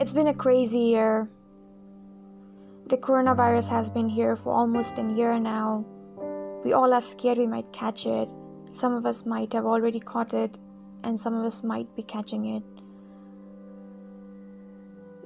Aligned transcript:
It's 0.00 0.12
been 0.14 0.28
a 0.28 0.34
crazy 0.34 0.78
year. 0.80 1.28
The 2.86 2.96
coronavirus 2.96 3.68
has 3.68 3.90
been 3.90 4.08
here 4.08 4.34
for 4.34 4.52
almost 4.52 4.98
a 4.98 5.02
year 5.02 5.38
now. 5.38 5.84
We 6.64 6.72
all 6.72 6.92
are 6.92 7.00
scared 7.00 7.38
we 7.38 7.46
might 7.46 7.72
catch 7.72 8.06
it. 8.06 8.28
Some 8.72 8.94
of 8.94 9.06
us 9.06 9.24
might 9.24 9.52
have 9.52 9.66
already 9.66 10.00
caught 10.00 10.34
it, 10.34 10.58
and 11.04 11.18
some 11.18 11.36
of 11.36 11.44
us 11.44 11.62
might 11.62 11.94
be 11.94 12.02
catching 12.02 12.46
it. 12.46 12.62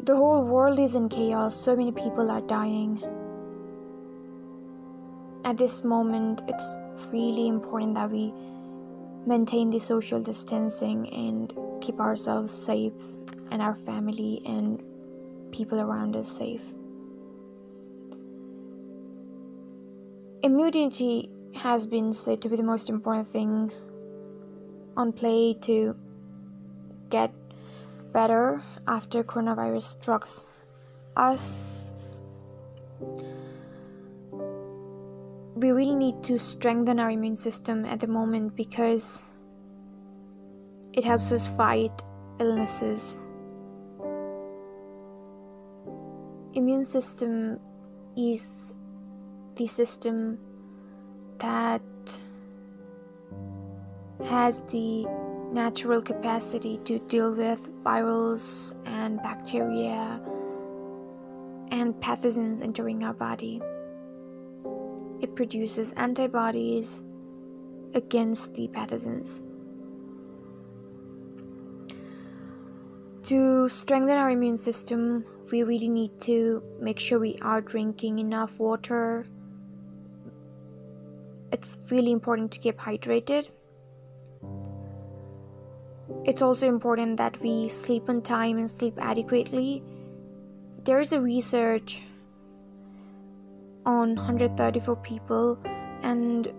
The 0.04 0.16
whole 0.16 0.42
world 0.42 0.79
is 0.79 0.95
in 0.95 1.08
chaos, 1.08 1.56
so 1.56 1.74
many 1.74 1.90
people 1.90 2.30
are 2.30 2.42
dying. 2.42 3.02
At 5.45 5.56
this 5.56 5.82
moment, 5.82 6.42
it's 6.46 6.76
really 7.11 7.48
important 7.48 7.95
that 7.95 8.11
we 8.11 8.34
maintain 9.27 9.70
the 9.70 9.79
social 9.79 10.20
distancing 10.20 11.09
and 11.12 11.52
keep 11.80 12.01
ourselves 12.01 12.52
safe 12.52 12.92
and 13.50 13.62
our 13.62 13.74
family 13.74 14.42
and 14.47 14.83
people 15.52 15.80
around 15.80 16.16
us 16.16 16.28
safe. 16.30 16.62
Immunity 20.42 21.30
has 21.55 21.87
been 21.87 22.12
said 22.12 22.42
to 22.42 22.48
be 22.48 22.56
the 22.56 22.62
most 22.62 22.91
important 22.91 23.27
thing 23.27 23.73
on 24.97 25.12
play 25.12 25.55
to 25.62 25.97
get 27.11 27.33
better 28.12 28.62
after 28.86 29.25
coronavirus 29.25 29.83
struck 29.83 30.28
us. 31.16 31.59
We 35.56 35.70
really 35.70 35.94
need 35.94 36.22
to 36.24 36.38
strengthen 36.38 36.98
our 36.98 37.10
immune 37.10 37.36
system 37.36 37.84
at 37.84 38.00
the 38.00 38.08
moment 38.08 38.56
because 38.56 39.22
it 40.92 41.04
helps 41.04 41.32
us 41.32 41.48
fight 41.48 41.92
illnesses 42.41 43.19
immune 46.55 46.84
system 46.84 47.58
is 48.16 48.72
the 49.56 49.66
system 49.66 50.38
that 51.38 51.83
has 54.24 54.61
the 54.70 55.05
natural 55.52 56.00
capacity 56.00 56.78
to 56.84 56.98
deal 57.00 57.34
with 57.34 57.68
virals 57.83 58.74
and 58.86 59.18
bacteria 59.18 60.20
and 61.70 61.94
pathogens 61.94 62.62
entering 62.62 63.02
our 63.05 63.12
body. 63.12 63.61
It 65.20 65.34
produces 65.34 65.93
antibodies 65.93 67.03
against 67.95 68.55
the 68.55 68.69
pathogens. 68.69 69.41
To 73.25 73.69
strengthen 73.70 74.19
our 74.19 74.31
immune 74.31 74.57
system, 74.59 75.25
we 75.51 75.62
really 75.62 75.89
need 75.89 76.20
to 76.20 76.62
make 76.81 76.98
sure 76.98 77.19
we 77.19 77.37
are 77.41 77.61
drinking 77.61 78.19
enough 78.19 78.59
water. 78.59 79.27
It's 81.51 81.79
really 81.91 82.12
important 82.12 82.53
to 82.53 82.59
keep 82.59 82.77
hydrated. 82.77 83.51
It's 86.25 86.42
also 86.42 86.69
important 86.69 87.17
that 87.17 87.41
we 87.41 87.69
sleep 87.69 88.09
on 88.09 88.20
time 88.20 88.59
and 88.59 88.69
sleep 88.69 88.95
adequately. 89.01 89.83
There 90.83 91.01
is 91.01 91.12
a 91.12 91.20
research 91.20 92.03
on 93.86 94.16
134 94.16 94.96
people, 94.96 95.58
and 96.02 96.52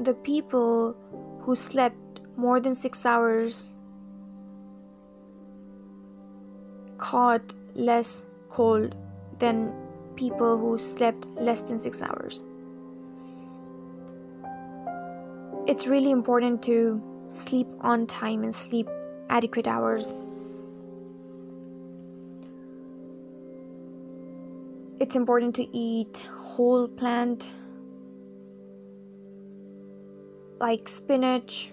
the 0.00 0.14
people 0.14 0.96
who 1.40 1.54
slept 1.54 2.20
more 2.36 2.60
than 2.60 2.74
six 2.74 3.04
hours 3.04 3.72
caught 6.98 7.54
less 7.74 8.24
cold 8.48 8.96
than 9.38 9.72
people 10.16 10.58
who 10.58 10.78
slept 10.78 11.26
less 11.36 11.62
than 11.62 11.78
six 11.78 12.02
hours. 12.02 12.44
It's 15.66 15.86
really 15.86 16.10
important 16.10 16.62
to 16.64 17.00
sleep 17.30 17.68
on 17.80 18.06
time 18.06 18.42
and 18.44 18.54
sleep 18.54 18.88
adequate 19.30 19.66
hours. 19.66 20.12
It's 25.00 25.16
important 25.16 25.54
to 25.56 25.76
eat 25.76 26.18
whole 26.36 26.88
plant 26.88 27.50
like 30.60 30.88
spinach, 30.88 31.72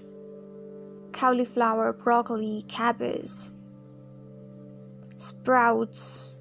cauliflower, 1.11 1.93
broccoli, 1.93 2.63
cabbage 2.67 3.49
sprouts, 5.19 6.33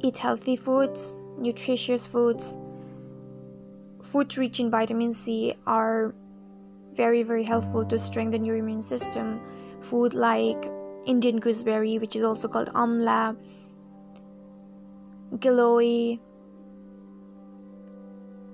eat 0.00 0.16
healthy 0.16 0.56
foods, 0.56 1.14
nutritious 1.38 2.06
foods. 2.06 2.56
Foods 4.00 4.38
rich 4.38 4.60
in 4.60 4.70
vitamin 4.70 5.12
C 5.12 5.54
are 5.66 6.14
very, 6.94 7.22
very 7.22 7.42
helpful 7.42 7.84
to 7.84 7.98
strengthen 7.98 8.44
your 8.44 8.56
immune 8.56 8.82
system. 8.82 9.40
Food 9.80 10.14
like 10.14 10.70
Indian 11.06 11.40
gooseberry, 11.40 11.98
which 11.98 12.16
is 12.16 12.22
also 12.22 12.48
called 12.48 12.68
amla, 12.74 13.36
giloy, 15.38 16.18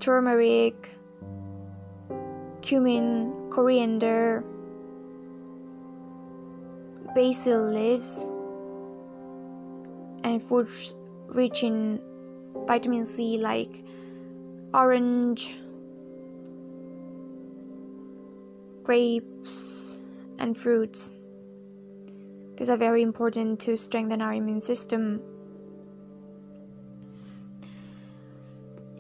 turmeric, 0.01 0.97
cumin, 2.63 3.33
coriander, 3.51 4.45
basil 7.15 7.73
leaves 7.73 8.25
and 10.25 10.43
fruits 10.43 10.95
rich 11.27 11.63
in 11.63 12.01
vitamin 12.67 13.05
C 13.05 13.39
like 13.39 13.85
orange, 14.75 15.55
grapes, 18.83 19.97
and 20.39 20.57
fruits. 20.57 21.15
These 22.59 22.69
are 22.69 22.77
very 22.77 23.03
important 23.03 23.61
to 23.61 23.77
strengthen 23.77 24.21
our 24.21 24.35
immune 24.35 24.61
system. 24.61 25.23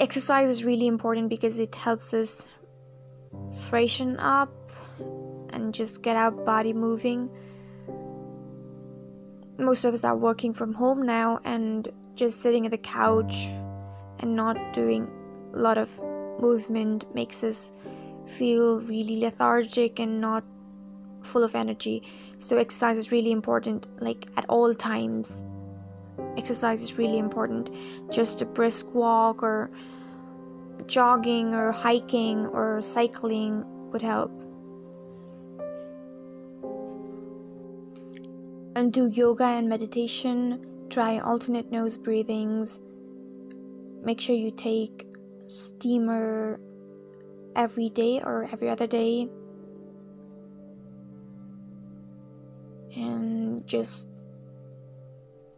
Exercise 0.00 0.48
is 0.48 0.64
really 0.64 0.86
important 0.86 1.28
because 1.28 1.58
it 1.58 1.74
helps 1.74 2.14
us 2.14 2.46
freshen 3.68 4.16
up 4.20 4.52
and 5.50 5.74
just 5.74 6.02
get 6.02 6.16
our 6.16 6.30
body 6.30 6.72
moving 6.72 7.28
most 9.58 9.84
of 9.84 9.92
us 9.92 10.04
are 10.04 10.16
working 10.16 10.54
from 10.54 10.72
home 10.72 11.02
now 11.02 11.40
and 11.44 11.88
just 12.14 12.40
sitting 12.40 12.64
at 12.64 12.70
the 12.70 12.78
couch 12.78 13.48
and 14.20 14.34
not 14.34 14.56
doing 14.72 15.10
a 15.54 15.58
lot 15.58 15.76
of 15.76 16.00
movement 16.40 17.12
makes 17.14 17.42
us 17.42 17.70
feel 18.26 18.80
really 18.82 19.20
lethargic 19.20 19.98
and 19.98 20.20
not 20.20 20.44
full 21.22 21.42
of 21.42 21.54
energy. 21.54 22.02
So, 22.38 22.56
exercise 22.58 22.98
is 22.98 23.12
really 23.12 23.32
important, 23.32 23.86
like 24.00 24.26
at 24.36 24.44
all 24.48 24.74
times. 24.74 25.42
Exercise 26.36 26.82
is 26.82 26.98
really 26.98 27.18
important. 27.18 27.70
Just 28.10 28.42
a 28.42 28.46
brisk 28.46 28.94
walk 28.94 29.42
or 29.42 29.70
jogging 30.86 31.54
or 31.54 31.72
hiking 31.72 32.46
or 32.46 32.82
cycling 32.82 33.64
would 33.90 34.02
help. 34.02 34.32
and 38.78 38.92
do 38.92 39.08
yoga 39.08 39.44
and 39.44 39.68
meditation. 39.68 40.64
Try 40.88 41.18
alternate 41.18 41.70
nose 41.72 41.96
breathings. 41.96 42.80
Make 44.04 44.20
sure 44.20 44.36
you 44.36 44.52
take 44.52 45.04
steamer 45.46 46.60
every 47.56 47.90
day 47.90 48.22
or 48.22 48.48
every 48.52 48.70
other 48.70 48.86
day. 48.86 49.28
And 52.98 53.64
just 53.64 54.08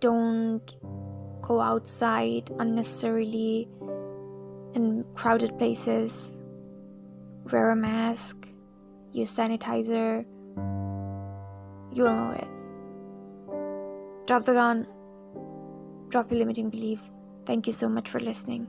don't 0.00 0.76
go 1.40 1.60
outside 1.60 2.50
unnecessarily 2.58 3.66
in 4.75 5.04
crowded 5.14 5.56
places. 5.58 6.37
Wear 7.50 7.70
a 7.70 7.76
mask, 7.76 8.46
use 9.12 9.32
sanitizer. 9.34 10.25
You 11.92 12.04
will 12.04 12.14
know 12.14 12.31
it. 12.32 12.48
Drop 14.26 14.44
the 14.44 14.52
gun. 14.52 14.87
Drop 16.10 16.31
your 16.31 16.38
limiting 16.40 16.69
beliefs. 16.69 17.10
Thank 17.46 17.66
you 17.66 17.72
so 17.72 17.88
much 17.88 18.08
for 18.08 18.20
listening. 18.20 18.69